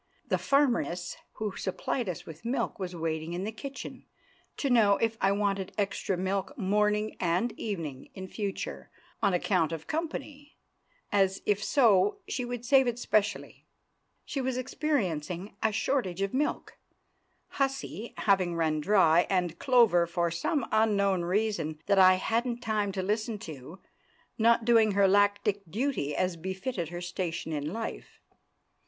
The 0.29 0.39
farmeress 0.39 1.15
who 1.33 1.55
supplied 1.55 2.09
us 2.09 2.25
with 2.25 2.43
milk 2.43 2.79
was 2.79 2.95
waiting 2.95 3.33
in 3.33 3.43
the 3.43 3.51
kitchen 3.51 4.07
to 4.57 4.67
know 4.71 4.97
if 4.97 5.15
I 5.21 5.31
wanted 5.31 5.73
extra 5.77 6.17
milk 6.17 6.57
morning 6.57 7.15
and 7.19 7.51
evening 7.51 8.09
in 8.15 8.27
future, 8.27 8.89
on 9.21 9.35
account 9.35 9.71
of 9.71 9.85
company; 9.85 10.57
as, 11.11 11.43
if 11.45 11.63
so, 11.63 12.17
she 12.27 12.43
would 12.43 12.65
save 12.65 12.87
it 12.87 12.97
specially. 12.97 13.67
She 14.25 14.41
was 14.41 14.57
experiencing 14.57 15.55
a 15.61 15.71
shortage 15.71 16.23
of 16.23 16.33
milk, 16.33 16.79
"Hussy" 17.49 18.15
having 18.17 18.55
run 18.55 18.81
dry, 18.81 19.27
and 19.29 19.59
"Clover," 19.59 20.07
for 20.07 20.31
some 20.31 20.67
unknown 20.71 21.21
reason 21.25 21.79
that 21.85 21.99
I 21.99 22.15
hadn't 22.15 22.61
time 22.61 22.91
to 22.93 23.03
listen 23.03 23.37
to, 23.37 23.79
not 24.39 24.65
doing 24.65 24.93
her 24.93 25.07
lactic 25.07 25.61
duty 25.69 26.15
as 26.15 26.37
befitted 26.37 26.89
her 26.89 27.01
station 27.01 27.53
in 27.53 27.71
life. 27.71 28.19